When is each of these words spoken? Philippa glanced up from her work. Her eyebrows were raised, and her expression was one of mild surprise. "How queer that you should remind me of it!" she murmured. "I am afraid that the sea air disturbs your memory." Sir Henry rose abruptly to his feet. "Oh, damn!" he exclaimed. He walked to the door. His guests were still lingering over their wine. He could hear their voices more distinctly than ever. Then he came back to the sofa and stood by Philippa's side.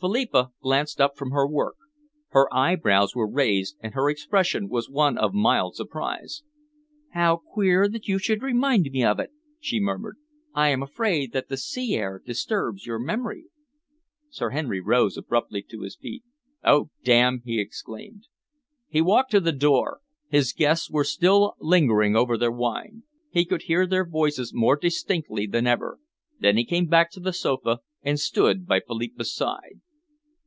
Philippa 0.00 0.50
glanced 0.62 0.98
up 0.98 1.14
from 1.14 1.30
her 1.32 1.46
work. 1.46 1.74
Her 2.28 2.48
eyebrows 2.54 3.14
were 3.14 3.30
raised, 3.30 3.76
and 3.80 3.92
her 3.92 4.08
expression 4.08 4.66
was 4.70 4.88
one 4.88 5.18
of 5.18 5.34
mild 5.34 5.76
surprise. 5.76 6.42
"How 7.10 7.36
queer 7.36 7.86
that 7.86 8.08
you 8.08 8.18
should 8.18 8.40
remind 8.42 8.90
me 8.92 9.04
of 9.04 9.20
it!" 9.20 9.30
she 9.60 9.78
murmured. 9.78 10.16
"I 10.54 10.70
am 10.70 10.82
afraid 10.82 11.32
that 11.34 11.50
the 11.50 11.58
sea 11.58 11.96
air 11.96 12.22
disturbs 12.24 12.86
your 12.86 12.98
memory." 12.98 13.48
Sir 14.30 14.48
Henry 14.48 14.80
rose 14.80 15.18
abruptly 15.18 15.60
to 15.64 15.82
his 15.82 15.96
feet. 15.96 16.24
"Oh, 16.64 16.88
damn!" 17.04 17.42
he 17.44 17.60
exclaimed. 17.60 18.26
He 18.88 19.02
walked 19.02 19.30
to 19.32 19.40
the 19.40 19.52
door. 19.52 20.00
His 20.28 20.54
guests 20.54 20.90
were 20.90 21.04
still 21.04 21.56
lingering 21.60 22.16
over 22.16 22.38
their 22.38 22.50
wine. 22.52 23.02
He 23.28 23.44
could 23.44 23.64
hear 23.64 23.86
their 23.86 24.06
voices 24.08 24.54
more 24.54 24.76
distinctly 24.76 25.46
than 25.46 25.66
ever. 25.66 25.98
Then 26.38 26.56
he 26.56 26.64
came 26.64 26.86
back 26.86 27.10
to 27.10 27.20
the 27.20 27.34
sofa 27.34 27.80
and 28.02 28.18
stood 28.18 28.66
by 28.66 28.80
Philippa's 28.80 29.34
side. 29.36 29.82